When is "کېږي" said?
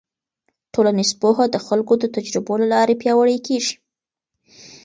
3.47-3.75